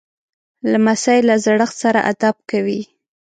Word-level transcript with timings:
لمسی 0.71 1.19
له 1.27 1.35
زړښت 1.45 1.75
سره 1.83 1.99
ادب 2.11 2.35
کوي. 2.49 2.81